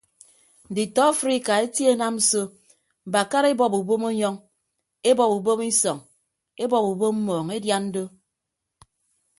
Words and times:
Nditọ 0.71 1.01
afrika 1.13 1.51
etie 1.65 1.89
enam 1.95 2.15
so 2.29 2.41
mbakara 3.07 3.47
ebọp 3.53 3.73
ubom 3.81 4.03
enyọñ 4.11 4.35
ebọp 5.09 5.31
ubom 5.37 5.59
isọñ 5.71 5.97
ebọp 6.63 6.85
ubom 6.91 7.15
mmọọñ 7.19 7.47
edian 7.57 7.83
do. 7.93 8.03